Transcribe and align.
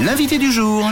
L'invité 0.00 0.38
du 0.38 0.50
jour. 0.50 0.90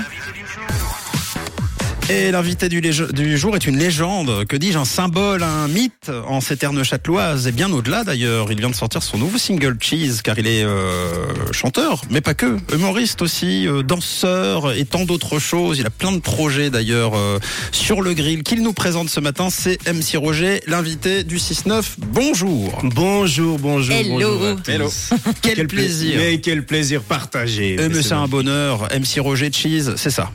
Et 2.10 2.30
l'invité 2.30 2.70
du, 2.70 3.36
jour 3.36 3.54
est 3.54 3.66
une 3.66 3.76
légende, 3.76 4.46
que 4.46 4.56
dis-je, 4.56 4.78
un 4.78 4.86
symbole, 4.86 5.42
un 5.42 5.68
mythe 5.68 6.10
en 6.26 6.40
ces 6.40 6.56
terres 6.56 6.72
châteloises 6.82 7.46
et 7.46 7.52
bien 7.52 7.70
au-delà 7.70 8.02
d'ailleurs. 8.02 8.50
Il 8.50 8.58
vient 8.58 8.70
de 8.70 8.74
sortir 8.74 9.02
son 9.02 9.18
nouveau 9.18 9.36
single 9.36 9.76
Cheese 9.78 10.22
car 10.24 10.38
il 10.38 10.46
est 10.46 10.64
euh, 10.64 11.26
chanteur, 11.52 12.00
mais 12.08 12.22
pas 12.22 12.32
que, 12.32 12.56
humoriste 12.72 13.20
aussi, 13.20 13.68
euh, 13.68 13.82
danseur 13.82 14.72
et 14.72 14.86
tant 14.86 15.04
d'autres 15.04 15.38
choses. 15.38 15.78
Il 15.78 15.86
a 15.86 15.90
plein 15.90 16.12
de 16.12 16.18
projets 16.18 16.70
d'ailleurs 16.70 17.12
euh, 17.14 17.38
sur 17.72 18.00
le 18.00 18.14
grill 18.14 18.42
qu'il 18.42 18.62
nous 18.62 18.72
présente 18.72 19.10
ce 19.10 19.20
matin. 19.20 19.48
C'est 19.50 19.78
MC 19.86 20.16
Roger, 20.16 20.62
l'invité 20.66 21.24
du 21.24 21.36
6-9. 21.36 21.84
Bonjour. 21.98 22.80
Bonjour, 22.84 23.58
bonjour, 23.58 23.94
Hello. 23.94 24.38
bonjour. 24.38 24.56
Hello. 24.66 24.90
Quel, 25.42 25.56
Quel 25.56 25.66
plaisir. 25.66 26.14
Mais 26.16 26.40
quel 26.40 26.64
plaisir 26.64 27.02
partagé. 27.02 27.76
Mais 27.76 28.02
c'est 28.02 28.12
un 28.12 28.28
bonheur. 28.28 28.88
MC 28.98 29.20
Roger 29.20 29.50
Cheese, 29.52 29.92
c'est 29.96 30.10
ça. 30.10 30.30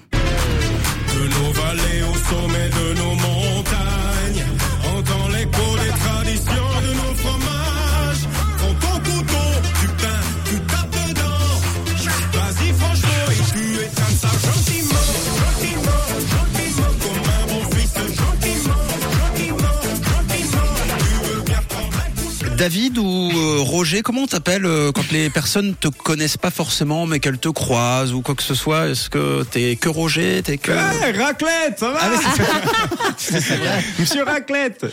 David 22.64 22.98
ou 22.98 23.30
euh, 23.36 23.58
Roger, 23.60 24.04
comment 24.04 24.22
on 24.22 24.28
t'appelle 24.28 24.66
euh, 24.66 24.94
quand 24.94 25.12
les 25.12 25.30
personnes 25.30 25.76
te 25.76 25.90
connaissent 25.90 26.38
pas 26.38 26.50
forcément 26.50 27.06
mais 27.06 27.20
qu'elles 27.20 27.38
te 27.38 27.50
croisent 27.50 28.14
ou 28.14 28.22
quoi 28.22 28.36
que 28.36 28.44
ce 28.44 28.56
soit 28.56 28.88
Est-ce 28.88 29.10
que 29.10 29.44
t'es 29.44 29.76
que 29.76 29.90
Roger 29.90 30.42
T'es 30.44 30.58
que 30.58 30.72
Hey, 30.72 31.12
raclette, 31.12 31.78
ça 31.78 31.92
va 31.92 32.00
Monsieur 34.00 34.24
Raclette 34.24 34.86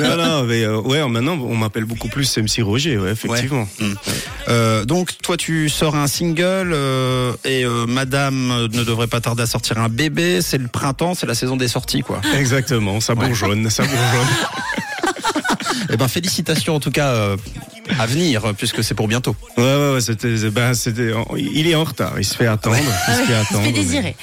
Non, 0.00 0.16
non, 0.16 0.42
mais 0.42 0.64
euh, 0.64 0.80
ouais, 0.80 1.08
maintenant 1.08 1.38
on 1.40 1.54
m'appelle 1.54 1.84
beaucoup 1.84 2.08
plus 2.08 2.36
MC 2.36 2.64
Roger, 2.64 2.98
ouais, 2.98 3.12
effectivement. 3.12 3.68
Euh, 4.48 4.84
donc 4.84 5.10
toi 5.22 5.36
tu 5.36 5.68
sors 5.68 5.94
un 5.94 6.08
single 6.08 6.72
euh, 6.72 7.32
et 7.44 7.64
euh, 7.64 7.86
Madame 7.86 8.66
ne 8.72 8.82
devrait 8.82 9.06
pas 9.06 9.20
tarder 9.20 9.44
à 9.44 9.46
sortir 9.46 9.78
un 9.78 9.88
bébé. 9.88 10.42
C'est 10.42 10.58
le 10.58 10.66
printemps, 10.66 11.14
c'est 11.14 11.26
la 11.26 11.36
saison 11.36 11.56
des 11.56 11.68
sorties 11.68 12.00
quoi. 12.00 12.20
Exactement, 12.36 13.00
ça 13.00 13.14
bourgeonne, 13.14 13.70
ça 13.70 13.84
bourgeonne. 13.84 14.26
Eh 15.90 15.96
ben 15.96 16.08
félicitations 16.08 16.74
en 16.74 16.80
tout 16.80 16.90
cas 16.90 17.08
euh, 17.08 17.36
à 17.98 18.06
venir 18.06 18.42
puisque 18.56 18.82
c'est 18.82 18.94
pour 18.94 19.08
bientôt. 19.08 19.36
Ouais, 19.56 19.62
ouais, 19.64 19.92
ouais, 19.94 20.00
c'était, 20.00 20.36
ben, 20.50 20.74
c'était, 20.74 21.10
il 21.36 21.66
est 21.68 21.74
en 21.74 21.84
retard, 21.84 22.14
il 22.18 22.24
se 22.24 22.34
fait 22.34 22.46
attendre, 22.46 22.76
il 22.78 22.82
se 22.84 23.22
fait 23.22 23.22
Il 23.22 23.26
se 23.26 23.32
attendre. 23.32 23.62
fait 23.64 23.66
mais- 23.66 23.72
désirer. 23.72 24.16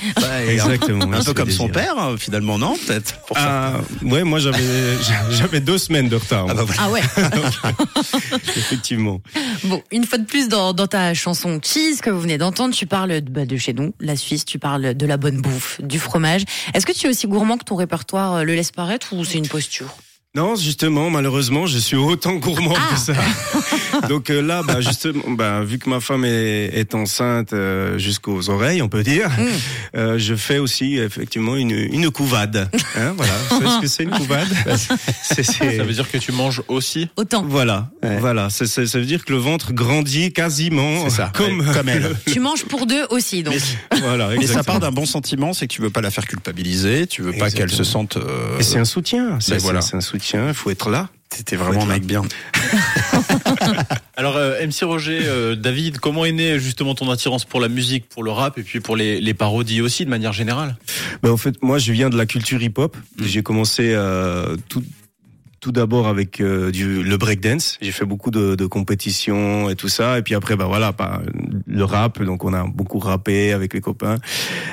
Exactement. 0.50 1.06
Un 1.14 1.18
il 1.18 1.22
se 1.22 1.26
peu 1.28 1.34
comme 1.34 1.52
son 1.52 1.70
père 1.70 1.96
euh, 2.00 2.18
finalement 2.18 2.58
non 2.58 2.76
peut-être. 2.88 3.16
Ah, 3.36 3.74
ouais, 4.02 4.24
moi 4.24 4.40
j'avais, 4.40 4.58
j'avais 5.32 5.60
deux 5.60 5.78
semaines 5.78 6.10
de 6.10 6.16
retard. 6.16 6.48
Ah 6.50 6.54
bah 6.54 6.64
voilà. 6.66 6.82
Ah 6.84 6.90
ouais. 6.90 7.02
Effectivement. 8.58 9.22
Bon, 9.64 9.82
une 9.92 10.06
fois 10.06 10.18
de 10.18 10.26
plus 10.26 10.50
dans, 10.50 10.74
dans 10.74 10.88
ta 10.88 11.14
chanson 11.14 11.60
Cheese 11.64 12.00
que 12.02 12.10
vous 12.10 12.22
venez 12.22 12.38
d'entendre, 12.38 12.74
tu 12.74 12.86
parles 12.86 13.22
de, 13.22 13.30
bah, 13.30 13.46
de 13.46 13.58
chez 13.58 13.74
nous, 13.74 13.94
la 14.00 14.16
Suisse, 14.16 14.46
tu 14.46 14.60
parles 14.60 14.94
de 14.96 15.06
la 15.06 15.18
bonne 15.18 15.40
bouffe, 15.42 15.80
du 15.82 16.00
fromage. 16.00 16.44
Est-ce 16.74 16.86
que 16.86 16.92
tu 16.92 17.08
es 17.08 17.10
aussi 17.10 17.28
gourmand 17.28 17.58
que 17.58 17.64
ton 17.64 17.76
répertoire 17.76 18.36
euh, 18.36 18.44
le 18.44 18.56
laisse 18.56 18.72
paraître 18.72 19.14
ou 19.14 19.24
c'est 19.26 19.38
une 19.38 19.48
posture? 19.48 19.96
Non, 20.34 20.56
justement, 20.56 21.10
malheureusement, 21.10 21.66
je 21.68 21.78
suis 21.78 21.98
autant 21.98 22.36
gourmand 22.36 22.74
Ah. 22.78 22.94
que 22.94 23.00
ça. 23.02 23.14
Donc 24.08 24.30
euh, 24.30 24.42
là, 24.42 24.64
bah, 24.64 24.80
justement, 24.80 25.24
bah, 25.32 25.62
vu 25.62 25.78
que 25.78 25.90
ma 25.90 26.00
femme 26.00 26.24
est, 26.24 26.68
est 26.74 26.96
enceinte 26.96 27.52
euh, 27.52 27.98
jusqu'aux 27.98 28.50
oreilles, 28.50 28.82
on 28.82 28.88
peut 28.88 29.04
dire, 29.04 29.30
Mm. 29.30 29.48
euh, 29.98 30.18
je 30.18 30.34
fais 30.36 30.58
aussi 30.58 30.96
effectivement 30.98 31.58
une, 31.58 31.72
une 31.72 32.10
couvade. 32.12 32.70
Hein, 32.98 33.14
voilà. 33.18 33.34
Savez 33.50 33.68
ce 33.72 33.82
que 33.82 33.88
c'est 33.88 34.04
une 34.04 34.12
couvade 34.12 34.48
C'est- 35.22 35.44
c'est- 35.44 35.78
Ça 35.78 35.84
veut 35.84 35.92
dire 35.92 36.10
que 36.10 36.18
tu 36.18 36.32
manges 36.32 36.62
aussi 36.70 37.10
Autant. 37.18 37.44
Voilà, 37.46 37.90
Ouais. 38.02 38.18
voilà. 38.20 38.50
C'est- 38.50 38.68
c'est- 38.68 38.86
ça 38.88 39.00
veut 39.00 39.06
dire 39.06 39.26
que 39.26 39.34
le 39.34 39.40
ventre 39.40 39.74
grandit 39.74 40.32
quasiment 40.32 41.04
C'est 41.10 41.18
ça, 41.18 41.32
comme 41.36 41.60
ouais, 41.60 41.74
comme 41.74 41.90
elle. 41.90 42.16
Tu 42.32 42.40
manges 42.40 42.64
pour 42.64 42.86
deux 42.88 43.04
aussi, 43.10 43.44
donc. 43.44 43.56
voilà. 44.00 44.30
Mais 44.38 44.48
ça 44.48 44.64
part 44.64 44.80
d'un 44.80 44.92
bon 44.92 45.06
sentiment, 45.06 45.52
c'est 45.52 45.68
que 45.68 45.74
tu 45.74 45.82
veux 45.82 45.90
pas 45.90 46.00
la 46.02 46.10
faire 46.10 46.26
culpabiliser, 46.26 47.06
tu 47.06 47.22
veux 47.22 47.34
pas 47.34 47.52
qu'elle 47.52 47.70
se 47.72 47.84
sente. 47.84 48.16
euh, 48.16 48.60
Et 48.60 48.64
c'est 48.64 48.80
un 48.80 48.86
soutien. 48.86 49.38
C'est 49.42 49.56
Ben 49.56 49.60
voilà. 49.60 49.82
c'est 49.82 49.98
un 49.98 50.02
soutien. 50.02 50.21
Il 50.34 50.54
faut 50.54 50.70
être 50.70 50.90
là. 50.90 51.10
T'étais 51.30 51.56
vraiment 51.56 51.84
un 51.84 51.86
mec 51.86 52.06
bien. 52.06 52.24
Alors 54.18 54.36
euh, 54.36 54.66
MC 54.66 54.84
Roger, 54.84 55.22
euh, 55.24 55.56
David, 55.56 56.00
comment 56.00 56.26
est 56.26 56.34
née 56.34 56.60
justement 56.60 56.94
ton 56.94 57.10
attirance 57.10 57.46
pour 57.46 57.62
la 57.62 57.70
musique, 57.70 58.10
pour 58.10 58.24
le 58.24 58.32
rap 58.32 58.58
et 58.58 58.64
puis 58.64 58.82
pour 58.82 58.98
les, 58.98 59.22
les 59.22 59.34
parodies 59.34 59.82
aussi 59.82 60.04
de 60.04 60.10
manière 60.10 60.34
générale? 60.34 60.76
Ben, 61.24 61.32
en 61.32 61.38
fait, 61.38 61.64
moi, 61.64 61.78
je 61.78 61.94
viens 61.94 62.10
de 62.10 62.18
la 62.18 62.26
culture 62.26 62.62
hip-hop. 62.62 62.98
Mm. 62.98 63.24
J'ai 63.24 63.44
commencé 63.44 63.94
euh, 63.94 64.58
tout, 64.68 64.84
tout 65.62 65.72
d'abord 65.72 66.08
avec 66.08 66.42
euh, 66.42 66.72
du, 66.72 67.04
le 67.04 67.18
breakdance. 67.18 67.78
J'ai 67.82 67.92
fait 67.92 68.04
beaucoup 68.06 68.32
de, 68.32 68.56
de 68.56 68.66
compétitions 68.66 69.70
et 69.70 69.76
tout 69.76 69.90
ça. 69.90 70.18
Et 70.18 70.24
puis 70.24 70.34
après, 70.34 70.56
ben 70.56 70.66
voilà, 70.66 70.92
pas 70.92 71.22
le 71.68 71.84
rap. 71.84 72.22
Donc, 72.22 72.44
on 72.44 72.54
a 72.54 72.66
beaucoup 72.66 72.98
rappé 72.98 73.54
avec 73.54 73.74
les 73.76 73.80
copains. 73.80 74.18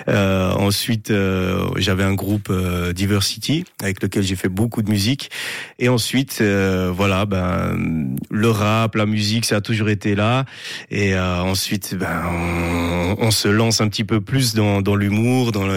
Euh, 0.09 0.51
ensuite, 0.53 1.11
euh, 1.11 1.69
j'avais 1.77 2.05
un 2.05 2.15
groupe 2.15 2.49
euh, 2.51 2.95
Diversity 2.95 3.65
avec 3.83 4.03
lequel 4.03 4.23
j'ai 4.23 4.35
fait 4.35 4.49
beaucoup 4.49 4.81
de 4.81 4.91
musique. 4.91 5.31
Et 5.79 5.91
ensuite, 5.91 6.39
euh, 6.41 6.91
voilà, 6.93 7.27
ben 7.27 8.17
le 8.31 8.51
rap, 8.51 8.95
la 8.95 9.05
musique, 9.05 9.45
ça 9.45 9.57
a 9.57 9.61
toujours 9.61 9.91
été 9.91 10.15
là. 10.15 10.47
Et 10.91 11.15
euh, 11.15 11.43
ensuite, 11.43 11.97
ben 11.97 12.23
on, 12.27 13.17
on 13.27 13.31
se 13.31 13.49
lance 13.49 13.83
un 13.83 13.89
petit 13.89 14.05
peu 14.05 14.23
plus 14.23 14.55
dans, 14.55 14.81
dans 14.81 14.97
l'humour, 14.97 15.53
dans 15.53 15.69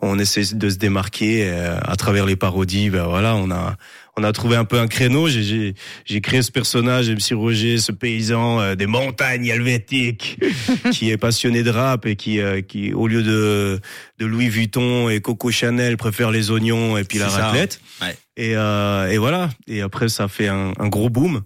on 0.00 0.18
essaie 0.18 0.54
de 0.54 0.70
se 0.70 0.76
démarquer 0.76 1.46
à 1.50 1.94
travers 1.96 2.24
les 2.24 2.36
parodies. 2.36 2.88
Ben 2.88 3.04
voilà, 3.04 3.36
on 3.36 3.50
a 3.50 3.76
on 4.16 4.24
a 4.24 4.32
trouvé 4.32 4.56
un 4.56 4.64
peu 4.64 4.78
un 4.78 4.86
créneau. 4.86 5.28
J'ai 5.28 6.20
créé 6.22 6.42
ce 6.42 6.50
personnage, 6.50 7.10
MC 7.10 7.34
Roger, 7.34 7.78
ce 7.78 7.92
paysan 7.92 8.60
euh, 8.60 8.74
des 8.74 8.86
montagnes 8.86 9.46
helvétiques, 9.46 10.38
qui 10.92 11.10
est 11.10 11.18
passionné 11.18 11.62
de 11.62 11.70
rap 11.70 12.06
et 12.06 12.16
qui 12.16 12.40
euh, 12.40 12.62
qui 12.62 12.92
au 12.94 13.06
lieu 13.06 13.22
de 13.22 13.80
de 14.18 14.26
Louis 14.26 14.48
Vuitton 14.48 15.08
et 15.10 15.20
Coco 15.20 15.50
Chanel 15.50 15.96
préfère 15.96 16.30
les 16.30 16.50
oignons 16.50 16.96
et 16.96 17.04
puis 17.04 17.18
la 17.18 17.28
raclette. 17.28 17.80
Ouais. 18.00 18.16
Et 18.36 18.56
euh, 18.56 19.10
et 19.10 19.18
voilà. 19.18 19.50
Et 19.66 19.82
après 19.82 20.08
ça 20.08 20.28
fait 20.28 20.48
un, 20.48 20.72
un 20.78 20.88
gros 20.88 21.10
boom. 21.10 21.42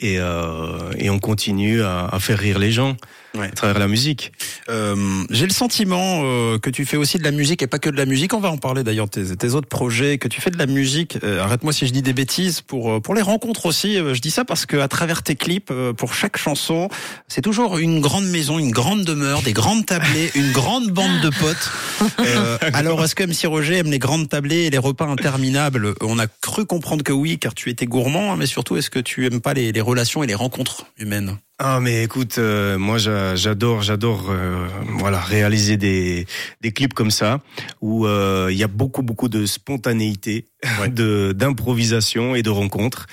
Et, 0.00 0.16
euh, 0.18 0.90
et 0.98 1.10
on 1.10 1.18
continue 1.18 1.82
à, 1.82 2.06
à 2.06 2.18
faire 2.18 2.38
rire 2.38 2.58
les 2.58 2.72
gens 2.72 2.96
Ouais. 3.34 3.46
à 3.46 3.50
travers 3.50 3.78
la 3.78 3.88
musique. 3.88 4.32
Euh, 4.68 5.24
J'ai 5.30 5.46
le 5.46 5.52
sentiment 5.52 6.20
euh, 6.24 6.58
que 6.58 6.68
tu 6.68 6.84
fais 6.84 6.98
aussi 6.98 7.16
de 7.18 7.24
la 7.24 7.30
musique 7.30 7.62
et 7.62 7.66
pas 7.66 7.78
que 7.78 7.88
de 7.88 7.96
la 7.96 8.04
musique. 8.04 8.34
On 8.34 8.40
va 8.40 8.50
en 8.50 8.58
parler 8.58 8.82
d'ailleurs 8.84 9.08
tes, 9.08 9.36
tes 9.36 9.54
autres 9.54 9.68
projets. 9.68 10.18
Que 10.18 10.28
tu 10.28 10.40
fais 10.42 10.50
de 10.50 10.58
la 10.58 10.66
musique. 10.66 11.18
euh, 11.24 11.40
Arrête-moi 11.42 11.72
si 11.72 11.86
je 11.86 11.92
dis 11.92 12.02
des 12.02 12.12
bêtises 12.12 12.60
pour 12.60 12.92
euh, 12.92 13.00
pour 13.00 13.14
les 13.14 13.22
rencontres 13.22 13.64
aussi. 13.66 13.96
euh, 13.96 14.12
je 14.14 14.20
dis 14.20 14.30
ça 14.30 14.44
parce 14.44 14.66
que 14.66 14.76
à 14.76 14.88
travers 14.88 15.22
tes 15.22 15.34
clips, 15.34 15.72
pour 15.96 16.12
chaque 16.14 16.36
chanson, 16.36 16.88
c'est 17.28 17.40
toujours 17.40 17.78
une 17.78 18.00
grande 18.00 18.26
maison, 18.26 18.58
une 18.58 18.70
grande 18.70 19.04
demeure, 19.04 19.40
des 19.42 19.52
grandes 19.54 19.86
tablées, 19.86 20.30
une 20.34 20.52
grande 20.52 20.88
bande 20.90 21.20
de 21.22 21.30
potes. 21.30 21.70
Euh, 22.18 22.58
alors 22.72 23.02
est-ce 23.04 23.14
que 23.14 23.22
MC 23.24 23.46
Roger 23.46 23.76
aime 23.78 23.90
les 23.90 23.98
grandes 24.00 24.28
tablées 24.28 24.64
et 24.64 24.70
les 24.70 24.78
repas 24.78 25.06
interminables? 25.06 25.94
On 26.00 26.18
a 26.18 26.26
cru 26.26 26.64
comprendre 26.66 27.02
que 27.04 27.12
oui, 27.12 27.38
car 27.38 27.54
tu 27.54 27.70
étais 27.70 27.86
gourmand, 27.86 28.32
hein, 28.32 28.36
mais 28.36 28.46
surtout 28.46 28.76
est-ce 28.76 28.90
que 28.90 28.98
tu 28.98 29.24
aimes 29.26 29.40
pas 29.40 29.54
les, 29.54 29.70
les 29.72 29.80
relations 29.80 30.22
et 30.22 30.26
les 30.26 30.34
rencontres 30.34 30.86
humaines? 30.98 31.36
Ah 31.64 31.78
mais 31.80 32.02
écoute, 32.02 32.38
euh, 32.38 32.76
moi 32.76 32.98
j'a- 32.98 33.36
j'adore, 33.36 33.82
j'adore, 33.82 34.30
euh, 34.30 34.66
voilà, 34.98 35.20
réaliser 35.20 35.76
des 35.76 36.26
des 36.60 36.72
clips 36.72 36.92
comme 36.92 37.12
ça 37.12 37.40
où 37.80 38.04
euh, 38.04 38.48
il 38.50 38.58
y 38.58 38.64
a 38.64 38.66
beaucoup 38.66 39.02
beaucoup 39.02 39.28
de 39.28 39.46
spontanéité, 39.46 40.46
de 40.90 41.30
d'improvisation 41.30 42.34
et 42.34 42.42
de 42.42 42.50
rencontres. 42.50 43.06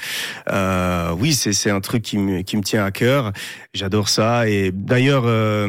Euh, 0.50 1.12
oui, 1.20 1.34
c'est 1.36 1.54
c'est 1.54 1.70
un 1.70 1.80
truc 1.80 2.02
qui 2.02 2.18
me 2.18 2.42
qui 2.42 2.58
me 2.58 2.64
tient 2.64 2.84
à 2.84 2.90
cœur. 2.90 3.34
J'adore 3.76 4.10
ça 4.10 4.50
et 4.50 4.72
d'ailleurs 4.74 5.26
euh, 5.28 5.68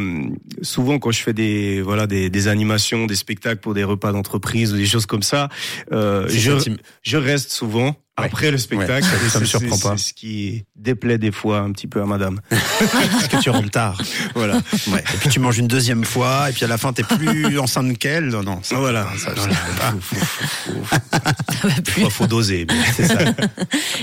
souvent 0.63 0.99
quand 0.99 1.11
je 1.11 1.21
fais 1.23 1.35
des 1.35 1.83
voilà 1.83 2.07
des 2.07 2.31
des 2.31 2.49
animations, 2.49 3.05
des 3.05 3.15
spectacles 3.17 3.61
pour 3.61 3.75
des 3.75 3.85
repas 3.85 4.11
d'entreprise 4.13 4.73
ou 4.73 4.79
des 4.79 4.87
choses 4.87 5.05
comme 5.05 5.23
ça, 5.23 5.51
euh, 5.93 6.27
je 6.31 6.53
je 7.03 7.17
reste 7.19 7.51
souvent. 7.53 7.95
Ouais. 8.21 8.27
Après 8.27 8.51
le 8.51 8.59
spectacle, 8.59 9.07
Ouais, 9.07 9.29
ça 9.29 9.41
me 9.41 9.45
surprend 9.45 9.79
pas. 9.79 9.97
C'est 9.97 10.09
ce 10.09 10.13
qui 10.15 10.65
déplaît 10.77 11.19
des 11.19 11.33
fois 11.33 11.61
un 11.61 11.73
petit 11.73 11.87
peu 11.87 12.01
à 12.03 12.07
madame. 12.07 12.41
Parce 12.51 13.29
que 13.29 13.37
tu 13.43 13.51
rentres 13.51 13.71
tard. 13.71 14.01
Voilà. 14.35 14.55
Ouais. 14.89 15.01
Et 15.15 15.17
puis 15.19 15.29
tu 15.29 15.41
manges 15.41 15.59
une 15.59 15.67
deuxième 15.69 16.05
fois, 16.05 16.51
et 16.51 16.53
puis 16.53 16.65
à 16.65 16.69
la 16.69 16.79
fin 16.79 16.93
t'es 16.93 17.03
plus 17.03 17.59
enceinte 17.59 17.99
qu'elle. 17.99 18.27
Non, 18.29 18.43
non. 18.43 18.61
ça- 18.63 18.77
Voilà. 18.77 19.07
ça, 19.19 19.33
Voilà. 19.35 19.53
ça, 19.53 19.59
ça, 19.79 19.95
Faut, 20.01 20.17
faut, 20.17 20.85
faut, 20.85 20.97
Ça 21.61 21.69
va 21.69 21.83
plus. 21.83 22.03
faut, 22.03 22.11
faut 22.11 22.27
doser. 22.27 22.67
c'est 22.95 23.07
ça. 23.07 23.19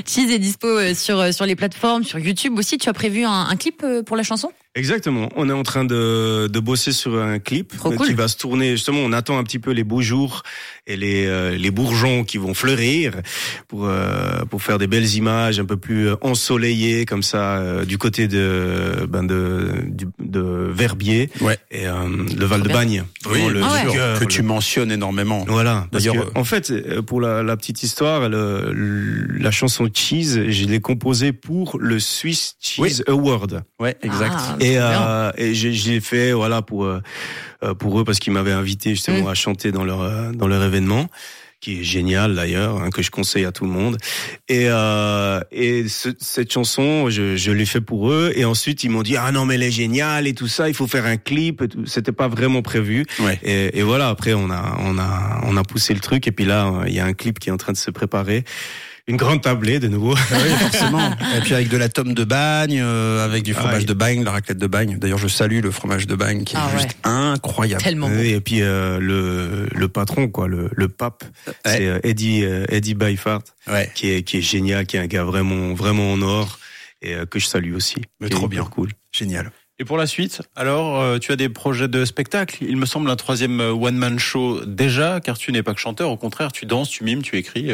Cheese 0.05 0.31
est 0.31 0.39
dispo 0.39 0.67
euh, 0.67 0.93
sur, 0.93 1.19
euh, 1.19 1.31
sur 1.31 1.45
les 1.45 1.55
plateformes, 1.55 2.03
sur 2.03 2.19
YouTube 2.19 2.57
aussi. 2.57 2.77
Tu 2.77 2.89
as 2.89 2.93
prévu 2.93 3.23
un, 3.25 3.47
un 3.49 3.55
clip 3.55 3.81
euh, 3.83 4.03
pour 4.03 4.15
la 4.17 4.23
chanson? 4.23 4.51
Exactement. 4.75 5.29
On 5.35 5.49
est 5.49 5.53
en 5.53 5.63
train 5.63 5.85
de, 5.85 6.47
de 6.47 6.59
bosser 6.59 6.91
sur 6.91 7.19
un 7.19 7.39
clip 7.39 7.73
euh, 7.73 7.95
cool. 7.95 8.07
qui 8.07 8.13
va 8.13 8.27
se 8.27 8.37
tourner. 8.37 8.71
Justement, 8.71 8.99
on 8.99 9.11
attend 9.11 9.37
un 9.39 9.43
petit 9.43 9.57
peu 9.59 9.71
les 9.71 9.83
beaux 9.83 10.01
jours 10.01 10.43
et 10.85 10.95
les, 10.95 11.25
euh, 11.25 11.57
les 11.57 11.71
bourgeons 11.71 12.23
qui 12.23 12.37
vont 12.37 12.53
fleurir 12.53 13.13
pour, 13.67 13.85
euh, 13.87 14.45
pour 14.49 14.61
faire 14.61 14.77
des 14.77 14.85
belles 14.87 15.15
images 15.15 15.59
un 15.59 15.65
peu 15.65 15.77
plus 15.77 16.09
euh, 16.09 16.15
ensoleillées 16.21 17.05
comme 17.05 17.23
ça 17.23 17.57
euh, 17.57 17.85
du 17.85 17.97
côté 17.97 18.27
de, 18.27 19.07
ben 19.09 19.23
de, 19.23 19.71
du- 19.87 20.07
de 20.19 20.69
Verbier 20.71 21.29
Ouais. 21.41 21.57
et 21.71 21.87
euh, 21.87 21.93
le 22.37 22.45
Val 22.45 22.61
de. 22.61 22.67
Bagne. 22.69 23.03
Vraiment 23.23 23.49
le, 23.49 23.61
Ah 23.63 23.73
ouais. 23.73 23.85
le 23.85 23.91
cœur, 23.91 24.19
que 24.19 24.25
le- 24.25 24.29
tu 24.29 24.43
mentionnes 24.43 24.91
énormément. 24.91 25.43
Voilà. 25.47 25.87
Parce 25.91 26.03
D'ailleurs, 26.03 26.31
que, 26.33 26.37
en 26.39 26.43
fait, 26.43 26.69
euh, 26.69 27.01
pour 27.01 27.19
la, 27.19 27.41
la 27.41 27.57
petite 27.57 27.81
histoire, 27.81 28.29
le- 28.29 28.71
le- 28.71 29.37
la 29.39 29.49
chanson 29.51 29.89
Cheese, 29.91 30.49
je 30.51 30.65
l'ai 30.65 30.79
composée 30.81 31.33
pour 31.33 31.79
le 31.79 31.99
Swiss 31.99 32.55
Cheese 32.61 33.03
Award. 33.07 33.63
Ouais, 33.79 33.97
exact. 34.03 34.35
Ah, 34.37 34.55
Et, 34.59 34.66
bien. 34.71 35.07
euh, 35.07 35.31
et 35.37 35.53
j'ai 35.53 35.99
fait 35.99 36.31
voilà 36.33 36.61
pour 36.61 36.85
euh, 36.85 37.01
euh, 37.63 37.73
pour 37.73 37.99
eux 37.99 38.03
parce 38.03 38.19
qu'ils 38.19 38.33
m'avaient 38.33 38.51
invité 38.51 38.91
justement 38.91 39.23
Mm. 39.25 39.27
à 39.29 39.33
chanter 39.33 39.71
dans 39.71 39.83
leur 39.83 40.01
euh, 40.01 40.31
dans 40.33 40.47
leur 40.47 40.63
événement 40.63 41.07
qui 41.59 41.79
est 41.79 41.83
génial 41.83 42.35
d'ailleurs 42.35 42.77
hein, 42.79 42.91
que 42.91 43.01
je 43.01 43.09
conseille 43.09 43.43
à 43.43 43.51
tout 43.51 43.65
le 43.65 43.71
monde 43.71 43.97
et 44.47 44.65
euh, 44.69 45.39
et 45.51 45.87
ce- 45.87 46.09
cette 46.19 46.51
chanson 46.53 47.09
je, 47.09 47.35
je 47.35 47.51
l'ai 47.51 47.65
fait 47.65 47.81
pour 47.81 48.11
eux 48.11 48.31
et 48.35 48.45
ensuite 48.45 48.83
ils 48.83 48.91
m'ont 48.91 49.01
dit 49.01 49.17
ah 49.17 49.31
non 49.31 49.45
mais 49.45 49.55
elle 49.55 49.63
est 49.63 49.71
géniale 49.71 50.27
et 50.27 50.35
tout 50.35 50.47
ça 50.47 50.67
il 50.69 50.75
faut 50.75 50.85
faire 50.85 51.07
un 51.07 51.17
clip 51.17 51.63
et 51.63 51.67
tout. 51.67 51.85
c'était 51.87 52.11
pas 52.11 52.27
vraiment 52.27 52.61
prévu 52.61 53.05
Ouais. 53.19 53.39
et, 53.43 53.79
et 53.79 53.81
voilà 53.81 54.09
après 54.09 54.35
on 54.35 54.51
a 54.51 54.77
on 54.81 54.99
a 54.99 55.41
on 55.45 55.57
a 55.57 55.63
poussé 55.63 55.95
le 55.95 55.99
truc 55.99 56.27
et 56.27 56.31
puis 56.31 56.45
là 56.45 56.71
il 56.85 56.93
y 56.93 56.99
a 56.99 57.05
un 57.05 57.13
clip 57.13 57.39
qui 57.39 57.49
est 57.49 57.51
en 57.51 57.57
train 57.57 57.73
de 57.73 57.77
se 57.77 57.89
préparer 57.89 58.43
une 59.07 59.15
grande 59.17 59.41
tablée 59.41 59.79
de 59.79 59.87
nouveau 59.87 60.15
Ah 60.17 60.35
oui, 60.43 60.49
forcément. 60.69 61.11
Et 61.37 61.39
puis 61.41 61.53
avec 61.53 61.69
de 61.69 61.77
la 61.77 61.87
tome 61.89 62.13
de 62.13 62.23
bagne, 62.25 62.79
euh, 62.81 63.23
avec 63.23 63.43
du 63.43 63.53
fromage 63.53 63.79
Ouais. 63.79 63.85
de 63.85 63.93
bagne, 63.93 64.23
la 64.23 64.31
raclette 64.31 64.57
de 64.57 64.67
bagne. 64.67 64.97
D'ailleurs, 64.99 65.17
je 65.17 65.27
salue 65.29 65.61
le 65.61 65.71
fromage 65.71 66.07
de 66.07 66.15
bagne 66.15 66.43
qui 66.43 66.55
est 66.55 66.59
Ah 66.61 66.67
ouais. 66.73 66.81
juste 66.81 66.97
incroyable. 67.05 67.81
Tellement 67.83 68.09
bon. 68.09 68.19
Et 68.19 68.39
puis 68.41 68.61
euh, 68.61 68.99
le 68.99 69.67
le 69.73 69.87
patron 69.87 70.27
quoi, 70.27 70.47
le 70.47 70.69
le 70.75 70.89
pape, 70.89 71.23
c'est 71.65 71.85
euh, 71.87 71.99
Eddie 72.03 72.43
euh, 72.43 72.65
Eddie 72.69 72.95
Byfart 72.95 73.41
Ouais. 73.67 73.89
qui 73.95 74.09
est 74.11 74.23
qui 74.23 74.37
est 74.37 74.41
génial, 74.41 74.85
qui 74.85 74.97
est 74.97 74.99
un 74.99 75.07
gars 75.07 75.23
vraiment 75.23 75.73
vraiment 75.73 76.11
en 76.11 76.21
or 76.21 76.59
et 77.01 77.13
euh, 77.15 77.25
que 77.25 77.39
je 77.39 77.45
salue 77.47 77.73
aussi. 77.75 78.01
Mais 78.19 78.27
trop 78.29 78.47
bien. 78.47 78.63
cool. 78.65 78.89
Génial. 79.13 79.51
Et 79.79 79.85
pour 79.85 79.97
la 79.97 80.07
suite, 80.07 80.41
alors, 80.55 80.99
euh, 80.99 81.19
tu 81.19 81.31
as 81.31 81.35
des 81.35 81.49
projets 81.49 81.87
de 81.87 82.03
spectacle. 82.03 82.57
Il 82.67 82.77
me 82.77 82.87
semble 82.87 83.09
un 83.11 83.15
troisième 83.15 83.59
one-man 83.61 84.17
show 84.17 84.65
déjà, 84.65 85.19
car 85.21 85.37
tu 85.37 85.51
n'es 85.51 85.61
pas 85.61 85.75
que 85.75 85.79
chanteur. 85.79 86.09
Au 86.09 86.17
contraire, 86.17 86.51
tu 86.51 86.65
danses, 86.65 86.89
tu 86.89 87.03
mimes, 87.03 87.21
tu 87.21 87.37
écris. 87.37 87.73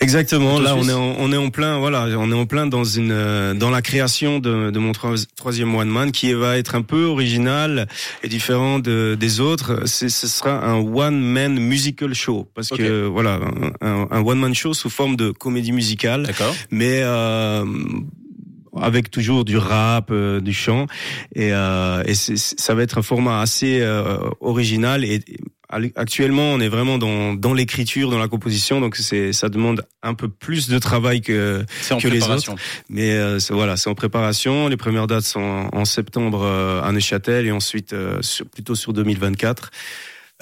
Exactement. 0.00 0.60
Là, 0.60 0.76
on 0.76 0.88
est 0.88 0.92
en, 0.92 1.16
on 1.18 1.32
est 1.32 1.36
en 1.36 1.50
plein 1.50 1.78
voilà, 1.78 2.06
on 2.18 2.30
est 2.30 2.34
en 2.34 2.46
plein 2.46 2.66
dans 2.66 2.84
une 2.84 3.10
euh, 3.12 3.54
dans 3.54 3.70
la 3.70 3.82
création 3.82 4.38
de, 4.38 4.70
de 4.70 4.78
mon 4.78 4.92
troi- 4.92 5.26
troisième 5.36 5.74
one 5.74 5.88
man 5.88 6.12
qui 6.12 6.32
va 6.32 6.56
être 6.58 6.74
un 6.74 6.82
peu 6.82 7.04
original 7.04 7.88
et 8.22 8.28
différent 8.28 8.78
de, 8.78 9.16
des 9.18 9.40
autres. 9.40 9.86
Ce 9.86 10.08
sera 10.08 10.64
un 10.64 10.76
one 10.78 11.18
man 11.20 11.58
musical 11.58 12.14
show 12.14 12.48
parce 12.54 12.70
Ok. 12.72 12.78
que 12.78 13.04
voilà, 13.06 13.40
un, 13.80 14.20
one 14.24 14.38
man 14.38 14.54
show 14.54 14.74
sous 14.74 14.90
forme 14.90 15.16
de 15.16 15.30
comédie 15.30 15.72
musicale. 15.72 16.22
D'accord. 16.24 16.54
mais 16.70 17.00
euh, 17.02 17.64
avec 18.80 19.08
toujours 19.08 19.44
du 19.44 19.56
rap, 19.56 20.08
euh, 20.10 20.40
du 20.40 20.52
chant, 20.52 20.86
et, 21.36 21.52
euh, 21.52 22.02
et 22.06 22.14
ça 22.14 22.74
va 22.74 22.82
être 22.82 22.98
un 22.98 23.02
format 23.02 23.40
assez 23.40 23.78
euh, 23.80 24.16
original. 24.40 25.04
Et 25.04 25.20
actuellement, 25.96 26.52
on 26.52 26.60
est 26.60 26.68
vraiment 26.68 26.98
dans, 26.98 27.34
dans 27.34 27.52
l'écriture, 27.54 28.10
dans 28.10 28.18
la 28.18 28.28
composition, 28.28 28.80
donc 28.80 28.96
c'est 28.96 29.32
ça 29.32 29.48
demande 29.48 29.84
un 30.02 30.14
peu 30.14 30.28
plus 30.28 30.68
de 30.68 30.78
travail 30.78 31.20
que, 31.20 31.64
en 31.90 31.98
Que 31.98 32.08
les 32.08 32.18
préparation. 32.18 32.56
mais 32.88 33.12
euh, 33.12 33.38
voilà, 33.50 33.76
c'est 33.76 33.90
en 33.90 33.94
préparation. 33.94 34.68
Les 34.68 34.76
premières 34.76 35.06
dates 35.06 35.24
sont 35.24 35.40
en, 35.40 35.68
en 35.80 35.84
septembre 35.84 36.42
euh, 36.44 36.82
à 36.82 36.92
Neuchâtel 36.92 37.46
et 37.46 37.52
ensuite 37.52 37.92
euh, 37.92 38.20
sur- 38.22 38.46
plutôt 38.46 38.74
sur 38.74 38.92
2024. 38.92 39.70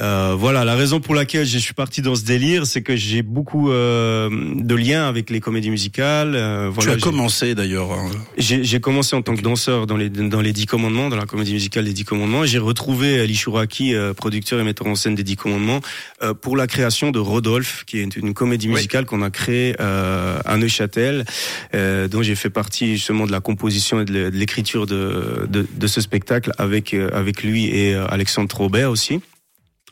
Euh, 0.00 0.34
voilà, 0.38 0.64
la 0.64 0.74
raison 0.74 1.00
pour 1.00 1.14
laquelle 1.14 1.44
je 1.44 1.58
suis 1.58 1.74
parti 1.74 2.00
dans 2.00 2.14
ce 2.14 2.24
délire, 2.24 2.64
c'est 2.64 2.80
que 2.80 2.96
j'ai 2.96 3.20
beaucoup 3.22 3.70
euh, 3.70 4.30
de 4.56 4.74
liens 4.74 5.06
avec 5.06 5.28
les 5.28 5.38
comédies 5.38 5.68
musicales. 5.68 6.34
euh, 6.34 6.70
voilà, 6.72 6.92
tu 6.92 6.98
as 6.98 7.00
commencé 7.00 7.54
d'ailleurs. 7.54 7.92
hein. 7.92 8.10
j'ai 8.38 8.80
commencé 8.80 9.14
en 9.14 9.20
tant 9.20 9.36
que 9.36 9.42
danseur 9.42 9.86
dans 9.86 9.98
les 9.98 10.08
dans 10.08 10.40
les 10.40 10.54
Dix 10.54 10.64
Commandements, 10.64 11.10
dans 11.10 11.16
la 11.16 11.26
comédie 11.26 11.52
musicale 11.52 11.84
des 11.84 11.92
Dix 11.92 12.04
Commandements. 12.04 12.46
J'ai 12.46 12.58
retrouvé 12.58 13.20
Ali 13.20 13.36
Chouraki, 13.36 13.94
euh, 13.94 14.14
producteur 14.14 14.58
et 14.60 14.64
metteur 14.64 14.86
en 14.86 14.94
scène 14.94 15.14
des 15.14 15.24
Dix 15.24 15.36
Commandements, 15.36 15.82
euh, 16.22 16.32
pour 16.32 16.56
la 16.56 16.66
création 16.66 17.10
de 17.10 17.18
Rodolphe, 17.18 17.84
qui 17.86 17.98
est 17.98 18.16
une 18.16 18.32
comédie 18.32 18.68
Oui. 18.68 18.74
musicale 18.76 19.04
qu'on 19.04 19.20
a 19.20 19.30
créée 19.30 19.76
euh, 19.78 20.38
à 20.46 20.56
Neuchâtel, 20.56 21.26
euh, 21.74 22.08
dont 22.08 22.22
j'ai 22.22 22.34
fait 22.34 22.50
partie 22.50 22.92
justement 22.96 23.26
de 23.26 23.32
la 23.32 23.40
composition 23.40 24.00
et 24.00 24.06
de 24.06 24.12
l'é- 24.12 24.30
de 24.30 24.36
l'écriture 24.38 24.86
de, 24.86 25.46
de 25.50 25.66
de 25.70 25.86
ce 25.86 26.00
spectacle 26.00 26.50
avec 26.56 26.94
avec 26.94 27.42
lui 27.42 27.66
et 27.66 27.94
Alexandre 27.94 28.48
Trobert 28.48 28.90
aussi 28.90 29.20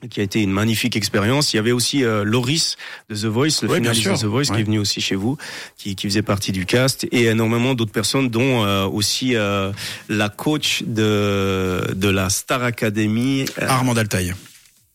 qui 0.09 0.21
a 0.21 0.23
été 0.23 0.41
une 0.43 0.51
magnifique 0.53 0.97
expérience. 0.97 1.53
Il 1.53 1.57
y 1.57 1.59
avait 1.59 1.73
aussi 1.73 2.05
euh, 2.05 2.25
Loris 2.25 2.77
de 3.09 3.15
The 3.17 3.25
Voice, 3.27 3.61
le 3.63 3.69
Ouais, 3.69 3.77
finaliste 3.79 4.09
de. 4.09 4.17
The 4.17 4.25
Voice, 4.25 4.45
qui 4.45 4.61
est 4.61 4.65
venu 4.65 4.79
aussi 4.79 5.01
chez 5.01 5.15
vous, 5.17 5.37
qui, 5.77 5.95
qui 5.97 6.07
faisait 6.09 6.23
partie 6.23 6.53
du 6.53 6.65
cast, 6.67 7.05
et 7.13 7.25
énormément 7.27 7.75
d'autres 7.75 7.93
personnes, 7.93 8.29
dont 8.31 8.65
euh, 8.65 8.87
aussi 8.87 9.37
euh, 9.37 9.73
la 10.09 10.29
coach 10.29 10.83
de 10.87 11.93
de 11.95 12.09
la 12.09 12.31
Star 12.31 12.63
Academy, 12.63 13.45
euh, 13.61 13.69
Armand 13.69 13.95
Altaï. 13.95 14.33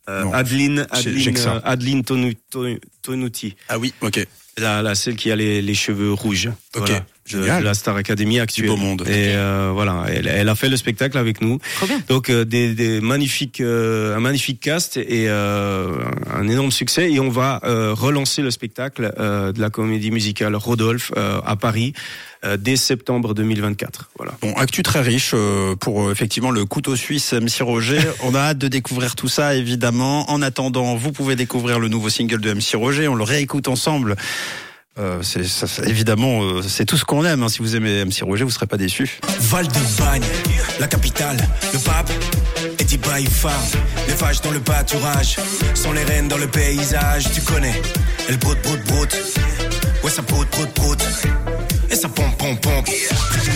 euh. 0.09 0.23
Adeline 0.31 0.87
Adeline, 0.89 1.37
euh, 1.37 1.59
Adeline 1.63 2.01
Tonu- 2.03 2.37
Tonu- 2.51 2.79
Tonuti, 3.01 3.55
Ah 3.69 3.77
oui, 3.77 3.93
ok. 4.01 4.25
la, 4.57 4.81
la 4.81 4.95
celle 4.95 5.15
qui 5.15 5.31
a 5.31 5.35
les, 5.35 5.61
les 5.61 5.75
cheveux 5.75 6.13
rouges. 6.13 6.47
Ok, 6.75 6.87
Voilà. 6.87 7.05
De, 7.31 7.39
la 7.39 7.73
Star 7.73 7.95
Academy 7.95 8.39
actuelle. 8.39 8.67
beau 8.67 8.77
monde. 8.77 9.01
Et 9.07 9.33
euh, 9.33 9.71
voilà, 9.73 10.05
elle, 10.09 10.27
elle 10.27 10.47
a 10.47 10.53
fait 10.53 10.69
le 10.69 10.77
spectacle 10.77 11.17
avec 11.17 11.41
nous. 11.41 11.57
Trop 11.77 11.87
bien. 11.87 11.99
Donc 12.07 12.29
euh, 12.29 12.45
des, 12.45 12.75
des 12.75 13.01
magnifiques, 13.01 13.61
euh, 13.61 14.15
un 14.15 14.19
magnifique 14.19 14.59
cast 14.59 14.97
et 14.97 15.25
euh, 15.27 15.97
un 16.31 16.47
énorme 16.47 16.71
succès. 16.71 17.11
Et 17.11 17.19
on 17.19 17.29
va 17.29 17.61
euh, 17.63 17.93
relancer 17.95 18.43
le 18.43 18.51
spectacle 18.51 19.11
euh, 19.17 19.51
de 19.51 19.59
la 19.59 19.71
comédie 19.71 20.11
musicale 20.11 20.55
Rodolphe 20.55 21.11
euh, 21.17 21.39
à 21.43 21.55
Paris 21.55 21.93
euh, 22.43 22.57
dès 22.57 22.75
septembre 22.75 23.33
2024. 23.33 24.11
Voilà. 24.17 24.33
Bon, 24.41 24.53
actu 24.53 24.83
très 24.83 25.01
riche 25.01 25.31
euh, 25.33 25.75
pour 25.75 26.03
euh, 26.03 26.11
effectivement 26.11 26.51
le 26.51 26.65
couteau 26.65 26.95
suisse 26.95 27.33
MC 27.33 27.61
Roger. 27.61 27.99
On 28.23 28.35
a 28.35 28.39
hâte 28.39 28.59
de 28.59 28.67
découvrir 28.67 29.15
tout 29.15 29.29
ça 29.29 29.55
évidemment. 29.55 30.29
En 30.29 30.43
attendant, 30.43 30.95
vous 30.95 31.11
pouvez 31.11 31.35
découvrir 31.35 31.79
le 31.79 31.87
nouveau 31.87 32.09
single 32.09 32.39
de 32.39 32.53
MC 32.53 32.75
Roger. 32.75 33.07
On 33.07 33.15
le 33.15 33.23
réécoute 33.23 33.67
ensemble. 33.67 34.15
Euh, 34.97 35.21
ça, 35.23 35.67
évidemment 35.83 36.41
euh, 36.41 36.61
c'est 36.61 36.85
tout 36.85 36.95
ce 36.95 37.03
qu'on 37.03 37.25
aime. 37.25 37.43
hein. 37.43 37.49
Si 37.49 37.59
vous 37.59 37.75
aimez 37.75 38.05
MC 38.05 38.21
Roger, 38.23 38.45
vous 38.45 38.49
serez 38.49 38.65
pas 38.65 38.77
déçus. 38.77 39.19
Val 39.41 39.67
de 39.67 39.79
Bagne, 39.99 40.23
la 40.79 40.87
capitale, 40.87 41.35
le 41.73 41.79
pape, 41.79 42.09
Eddie 42.79 42.97
Baïfar, 42.97 43.59
les 44.07 44.13
vaches 44.13 44.39
dans 44.41 44.51
le 44.51 44.61
pâturage, 44.61 45.35
sont 45.73 45.91
les 45.91 46.03
reines 46.03 46.29
dans 46.29 46.37
le 46.37 46.47
paysage, 46.47 47.25
tu 47.33 47.41
connais, 47.41 47.81
elle 48.29 48.37
broute, 48.37 48.59
broute, 48.63 48.83
broute, 48.85 49.17
ouais 50.01 50.09
ça 50.09 50.21
broute, 50.21 50.47
broute, 50.51 50.73
broute, 50.75 51.03
et 51.91 51.95
ça 51.95 52.07
pompe, 52.07 52.37
pompe, 52.37 52.61
pompe, 52.61 52.87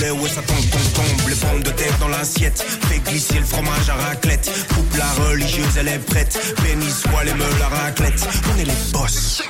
lait, 0.01 0.11
ouais 0.11 0.29
ça 0.29 0.41
tombe, 0.41 0.57
tombe, 0.69 0.93
tombe, 0.93 1.29
les 1.29 1.35
pommes 1.35 1.63
de 1.63 1.71
terre 1.71 1.97
dans 2.01 2.09
l'assiette, 2.09 2.61
fait 2.89 2.99
glisser 2.99 3.39
le 3.39 3.45
fromage 3.45 3.89
à 3.89 3.93
raclette, 3.95 4.51
coupe 4.75 4.93
la 4.97 5.09
religieuse, 5.23 5.77
elle 5.79 5.87
est 5.87 5.99
prête, 6.05 6.37
béni 6.63 6.89
soit 6.91 7.23
les 7.23 7.33
meules 7.33 7.61
à 7.63 7.69
raclette, 7.85 8.27
on 8.53 8.59
est 8.59 8.65
les 8.65 8.73
boss, 8.91 9.41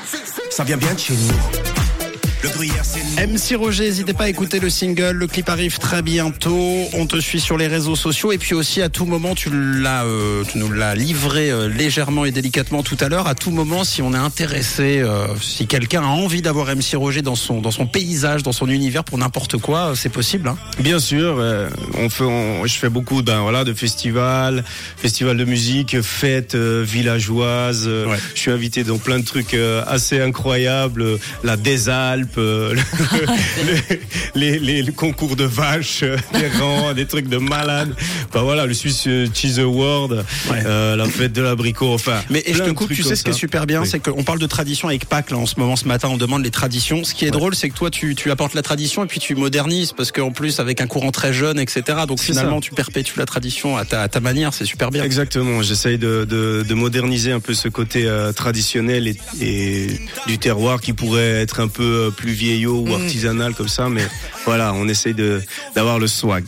ça 0.51 0.63
vient 0.63 0.77
bien 0.77 0.93
de 0.93 0.99
chez 0.99 1.13
nous, 1.13 1.33
le 2.43 2.49
gruyère 2.49 2.83
c'est 2.85 3.01
nous. 3.27 3.33
MC 3.33 3.55
Roger, 3.57 3.83
n'hésitez 3.85 4.13
pas 4.13 4.25
à 4.25 4.29
écouter 4.29 4.59
le 4.59 4.69
single, 4.69 5.11
le 5.11 5.27
clip 5.27 5.49
arrive 5.49 5.77
très 5.77 6.01
bientôt, 6.01 6.85
on 6.93 7.05
te 7.05 7.19
suit 7.19 7.39
sur 7.39 7.57
les 7.57 7.67
réseaux 7.67 7.95
sociaux 7.95 8.31
et 8.31 8.37
puis 8.37 8.53
aussi 8.53 8.81
à 8.81 8.89
tout 8.89 9.05
moment 9.05 9.35
tu 9.35 9.49
l'as, 9.51 10.05
euh, 10.05 10.43
tu 10.49 10.57
nous 10.57 10.71
l'as 10.71 10.95
livré 10.95 11.51
euh, 11.51 11.67
légèrement 11.67 12.25
et 12.25 12.31
délicatement 12.31 12.81
tout 12.83 12.97
à 13.01 13.09
l'heure. 13.09 13.27
À 13.27 13.35
tout 13.35 13.51
moment, 13.51 13.83
si 13.83 14.01
on 14.01 14.13
est 14.13 14.17
intéressé, 14.17 14.99
euh, 14.99 15.27
si 15.41 15.67
quelqu'un 15.67 16.01
a 16.03 16.07
envie 16.07 16.41
d'avoir 16.41 16.67
MC 16.75 16.95
Roger 16.95 17.21
dans 17.21 17.35
son 17.35 17.59
dans 17.61 17.71
son 17.71 17.87
paysage, 17.87 18.43
dans 18.43 18.51
son 18.53 18.69
univers 18.69 19.03
pour 19.03 19.17
n'importe 19.17 19.57
quoi, 19.57 19.89
euh, 19.91 19.95
c'est 19.95 20.09
possible. 20.09 20.47
Hein 20.49 20.57
Bien 20.79 20.99
sûr, 20.99 21.35
euh, 21.39 21.69
on 21.97 22.09
fait, 22.09 22.23
on- 22.23 22.65
je 22.65 22.73
fais 22.77 22.89
beaucoup 22.89 23.21
ben 23.21 23.41
voilà 23.41 23.63
de 23.63 23.73
festivals, 23.73 24.63
festivals 24.97 25.37
de 25.37 25.45
musique, 25.45 26.01
fêtes 26.01 26.55
euh, 26.55 26.83
villageoises. 26.87 27.87
Ouais. 27.87 28.17
Je 28.35 28.39
suis 28.39 28.51
invité 28.51 28.83
dans 28.83 28.97
plein 28.97 29.19
de 29.19 29.25
trucs 29.25 29.53
euh, 29.53 29.83
assez 29.87 30.21
incroyables, 30.21 31.17
la 31.43 31.57
des 31.57 31.89
Alpes, 31.89 32.28
euh, 32.37 32.73
le- 33.65 33.97
les, 34.35 34.59
les, 34.59 34.81
les 34.83 34.91
concours 34.91 35.35
de 35.35 35.43
vaches, 35.43 36.03
euh, 36.03 36.17
des 36.33 36.47
rangs, 36.59 36.93
des 36.93 37.05
trucs 37.05 37.27
de 37.27 37.37
malades. 37.37 37.93
Ben 38.33 38.41
voilà, 38.41 38.65
le 38.65 38.73
Swiss 38.73 39.05
euh, 39.07 39.27
Cheese 39.33 39.59
Award, 39.59 40.25
Ouais. 40.49 40.63
euh, 40.65 40.95
la 40.95 41.05
fête 41.05 41.33
de 41.33 41.41
l'abricot, 41.41 41.93
enfin. 41.93 42.21
Mais 42.29 42.43
et 42.45 42.53
je 42.53 42.63
te 42.63 42.69
coupe, 42.71 42.91
tu 42.93 43.03
sais 43.03 43.15
ce 43.15 43.23
qui 43.23 43.31
est 43.31 43.33
super 43.33 43.65
bien, 43.65 43.81
Oui. 43.81 43.87
c'est 43.87 43.99
qu'on 43.99 44.23
parle 44.23 44.39
de 44.39 44.47
tradition 44.47 44.87
avec 44.87 45.05
Pâques 45.05 45.31
là 45.31 45.37
en 45.37 45.45
ce 45.45 45.55
moment, 45.59 45.75
ce 45.75 45.85
matin, 45.87 46.09
on 46.11 46.17
demande 46.17 46.43
les 46.43 46.51
traditions. 46.51 47.03
Ce 47.03 47.13
qui 47.13 47.25
est 47.25 47.31
drôle, 47.31 47.55
c'est 47.55 47.69
que 47.69 47.75
toi 47.75 47.89
tu, 47.89 48.15
tu 48.15 48.31
apportes 48.31 48.53
la 48.53 48.61
tradition 48.61 49.03
et 49.03 49.07
puis 49.07 49.19
tu 49.19 49.35
modernises 49.35 49.93
parce 49.93 50.11
qu'en 50.11 50.31
plus 50.31 50.59
avec 50.59 50.81
un 50.81 50.87
courant 50.87 51.11
très 51.11 51.33
jeune, 51.33 51.59
etc. 51.59 51.81
Donc 52.07 52.19
finalement 52.19 52.57
ça. 52.61 52.61
tu 52.69 52.71
perpétues 52.71 53.17
la 53.19 53.25
tradition 53.25 53.77
à 53.77 53.85
ta, 53.85 54.01
à 54.01 54.07
ta 54.07 54.19
manière, 54.19 54.53
c'est 54.53 54.65
super 54.65 54.89
bien. 54.91 55.03
Exactement, 55.03 55.61
j'essaye 55.61 55.97
de, 55.97 56.25
de, 56.25 56.63
de 56.67 56.73
moderniser 56.73 57.31
un 57.31 57.39
peu 57.39 57.53
ce 57.53 57.67
côté 57.67 58.05
euh, 58.05 58.31
traditionnel 58.31 59.07
et, 59.07 59.17
et 59.41 59.87
du 60.27 60.37
terroir 60.37 60.81
qui 60.81 60.93
pourrait 60.93 61.21
être 61.41 61.59
un 61.59 61.67
peu 61.67 61.83
euh, 62.07 62.11
plus 62.19 62.33
vieillot 62.33 62.79
ou 62.79 62.87
Mm. 62.89 63.01
artisanal 63.01 63.53
comme 63.53 63.69
ça, 63.69 63.87
mais 63.87 64.03
voilà, 64.45 64.73
on 64.73 64.87
essaye 64.89 65.13
de 65.13 65.41
d'avoir 65.75 65.99
le 65.99 66.07
swag. 66.07 66.43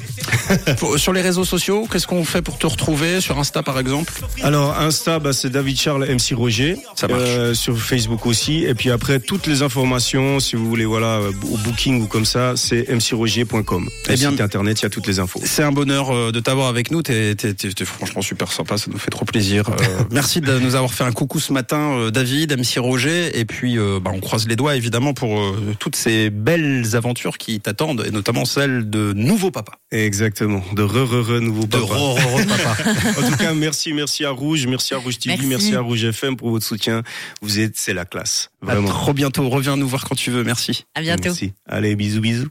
Sur 0.98 1.14
les 1.14 1.22
réseaux 1.22 1.46
sociaux, 1.46 1.88
qu'est-ce 1.90 2.08
qu'on 2.08 2.26
fait 2.26 2.42
pour 2.42 2.58
te 2.58 2.68
retrouver 2.68 3.22
Sur 3.22 3.40
Insta 3.40 3.64
par 3.64 3.80
exemple? 3.80 4.12
Alors 4.44 4.78
Insta, 4.78 5.20
bah, 5.20 5.32
c'est 5.34 5.50
David 5.50 5.80
Charles 5.80 6.06
MC 6.10 6.34
Roger. 6.36 6.78
Ça 6.96 7.08
marche. 7.08 7.22
Euh, 7.26 7.54
sur 7.54 7.78
Facebook 7.78 8.26
aussi. 8.26 8.64
Et 8.66 8.74
puis 8.74 8.92
après, 8.92 9.20
toutes 9.20 9.48
les 9.48 9.62
informations, 9.62 10.40
si 10.42 10.56
vous 10.58 10.68
voulez, 10.68 10.86
voilà, 10.86 11.20
au 11.22 11.58
booking 11.58 12.02
ou 12.02 12.08
comme 12.08 12.26
ça, 12.26 12.54
c'est 12.58 12.90
mcroger.com. 12.90 13.88
Eh 14.08 14.12
Le 14.12 14.16
bien- 14.18 14.32
site 14.32 14.42
internet, 14.42 14.80
il 14.82 14.84
y 14.84 14.86
a 14.88 14.90
toutes 14.90 15.08
les 15.08 15.20
infos. 15.20 15.40
C'est 15.44 15.64
un 15.64 15.72
bonheur 15.72 16.10
euh, 16.14 16.32
de 16.32 16.40
t'avoir 16.40 16.68
avec 16.68 16.92
nous. 16.92 17.02
T'es, 17.02 17.36
t'es- 17.36 17.54
t'es- 17.54 17.72
t'es 17.72 17.86
franchement 17.86 18.22
super 18.22 18.52
sympa. 18.52 18.78
Ça 18.78 18.88
nous 18.92 18.98
fait 18.98 19.10
trop 19.12 19.26
plaisir. 19.26 19.70
Euh, 19.70 19.74
merci 20.12 20.42
de 20.42 20.60
nous 20.60 20.76
avoir 20.76 20.94
fait 20.94 21.04
un 21.06 21.12
coucou 21.14 21.40
ce 21.40 21.54
matin, 21.54 21.92
euh, 21.98 22.12
David, 22.12 22.58
MC 22.58 22.80
Roger. 22.80 23.40
Et 23.40 23.46
puis, 23.46 23.78
euh, 23.78 24.00
bah, 24.04 24.12
on 24.14 24.20
croise 24.20 24.48
les 24.48 24.56
doigts 24.56 24.76
évidemment 24.76 25.14
pour 25.14 25.40
euh, 25.40 25.56
toutes 25.80 25.96
ces 25.96 26.30
belles 26.30 26.96
aventures 26.96 27.38
qui 27.38 27.60
t'attendent, 27.60 28.04
et 28.06 28.12
notamment 28.12 28.46
celle 28.46 28.90
de 28.90 29.14
nouveau 29.14 29.52
papa. 29.52 29.74
Exactement. 29.92 30.62
De 30.74 30.84
re, 30.84 31.04
re, 31.10 31.22
re, 31.28 31.40
nouveau 31.42 31.64
De 31.66 31.78
papa. 31.78 31.86
re, 31.86 32.16
re, 32.16 32.36
re, 32.38 32.48
papa. 32.48 32.78
En 33.26 33.30
tout 33.30 33.38
cas, 33.38 33.54
merci, 33.54 33.94
merci 33.94 34.26
à 34.26 34.32
Rouge, 34.32 34.68
merci 34.68 34.94
à 34.94 34.98
Rouge 34.98 35.18
TV, 35.20 35.36
Merci. 35.36 35.48
merci, 35.48 35.76
à 35.76 35.82
Rouge 35.82 36.04
FM 36.04 36.36
pour 36.38 36.50
votre 36.52 36.66
soutien. 36.66 37.04
Vous 37.42 37.60
êtes, 37.60 37.74
c'est 37.78 37.94
la 37.94 38.06
classe. 38.06 38.50
À 38.62 38.68
Vraiment. 38.74 38.88
trop 38.90 39.14
bientôt. 39.14 39.48
Reviens 39.50 39.76
nous 39.78 39.88
voir 39.88 40.06
quand 40.06 40.16
tu 40.16 40.32
veux. 40.32 40.44
Merci. 40.44 40.86
À 40.96 41.02
bientôt. 41.02 41.24
Merci. 41.30 41.54
Allez, 41.68 41.96
bisous, 41.96 42.22
bisous. 42.22 42.48